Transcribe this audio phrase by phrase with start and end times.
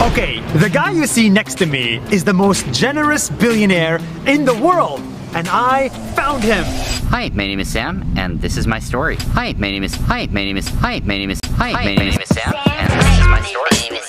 [0.00, 4.54] Okay, the guy you see next to me is the most generous billionaire in the
[4.54, 5.00] world,
[5.34, 6.64] and I found him.
[7.10, 9.16] Hi, my name is Sam, and this is my story.
[9.34, 9.96] Hi, my name is.
[9.96, 10.68] Hi, my name is.
[10.68, 11.40] Hi, my name is.
[11.56, 14.07] Hi, my name is Sam, and this is my story.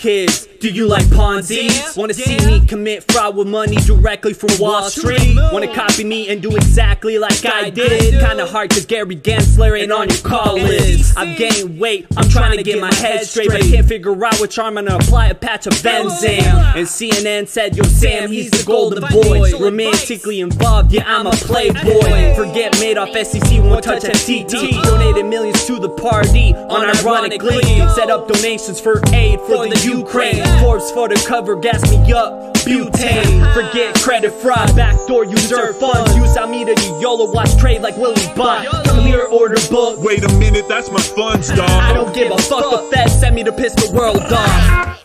[0.00, 1.96] Kids, do you like Ponzi's?
[1.96, 5.34] Wanna see me commit fraud with money directly from Wall Street?
[5.50, 8.20] Wanna copy me and do exactly like I did?
[8.20, 11.16] Kinda hard cause Gary Gensler ain't on your call list.
[11.16, 14.58] I've gained weight, I'm trying to get my head straight, but can't figure out which
[14.58, 16.42] arm I'm gonna apply a patch of benzene.
[16.76, 19.58] And CNN said, Yo, Sam, he's the golden boy.
[19.58, 22.34] Romantically involved, yeah, I'm a playboy.
[22.34, 24.82] Forget Madoff, SEC won't touch FTT.
[24.82, 27.90] Donated millions to the party, unironically.
[27.94, 30.49] Set up donations for aid for the Ukraine.
[30.58, 32.54] Forbes for the cover, gas me up.
[32.64, 36.14] Butane, forget credit fraud, backdoor user funds.
[36.16, 38.68] Use Amida YOLO, watch trade like Willie Bond.
[38.84, 39.98] Come here, order book.
[40.00, 41.70] Wait a minute, that's my funds, dog.
[41.70, 44.99] I don't give a fuck, the Fed sent me to piss the world off.